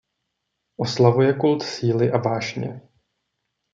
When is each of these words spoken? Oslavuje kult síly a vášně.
Oslavuje 0.75 1.33
kult 1.33 1.63
síly 1.63 2.11
a 2.11 2.17
vášně. 2.17 2.81